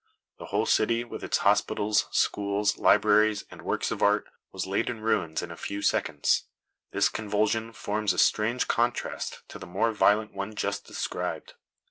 The 0.39 0.47
whole 0.47 0.65
city, 0.65 1.03
with 1.03 1.23
its 1.23 1.37
hospitals, 1.37 2.07
schools, 2.09 2.79
libraries 2.79 3.45
and 3.51 3.61
works 3.61 3.91
of 3.91 4.01
art, 4.01 4.25
was 4.51 4.65
laid 4.65 4.89
in 4.89 5.01
ruins 5.01 5.43
in 5.43 5.51
a 5.51 5.55
few 5.55 5.83
seconds. 5.83 6.45
This 6.89 7.07
convulsion 7.07 7.71
forms 7.71 8.11
a 8.11 8.17
strange 8.17 8.67
contrast 8.67 9.47
to 9.49 9.59
the 9.59 9.67
more 9.67 9.91
violent 9.91 10.33
one 10.33 10.55
just 10.55 10.87
described. 10.87 11.53